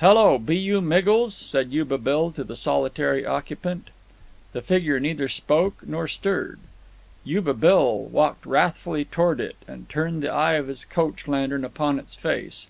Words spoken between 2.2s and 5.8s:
to the solitary occupant. The figure neither spoke